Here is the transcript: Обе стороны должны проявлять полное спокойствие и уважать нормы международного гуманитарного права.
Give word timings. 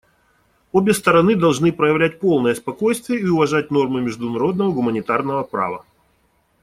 Обе 0.71 0.95
стороны 0.95 1.35
должны 1.35 1.71
проявлять 1.71 2.19
полное 2.19 2.55
спокойствие 2.55 3.21
и 3.21 3.27
уважать 3.27 3.69
нормы 3.69 4.01
международного 4.01 4.71
гуманитарного 4.71 5.43
права. 5.43 5.85